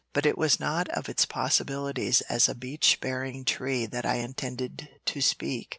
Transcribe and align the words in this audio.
But 0.13 0.25
it 0.25 0.35
was 0.35 0.59
not 0.59 0.89
of 0.89 1.07
its 1.09 1.27
possibilities 1.27 2.21
as 2.21 2.49
a 2.49 2.55
beech 2.55 2.97
bearing 3.01 3.45
tree 3.45 3.85
that 3.85 4.03
I 4.03 4.15
intended 4.15 4.89
to 5.05 5.21
speak. 5.21 5.69